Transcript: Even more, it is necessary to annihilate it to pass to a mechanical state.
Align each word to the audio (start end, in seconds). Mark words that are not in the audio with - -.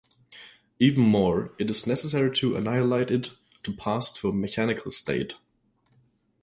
Even 0.79 1.03
more, 1.03 1.53
it 1.59 1.69
is 1.69 1.85
necessary 1.85 2.31
to 2.33 2.55
annihilate 2.55 3.11
it 3.11 3.37
to 3.61 3.71
pass 3.71 4.11
to 4.11 4.29
a 4.29 4.33
mechanical 4.33 4.89
state. 4.89 5.35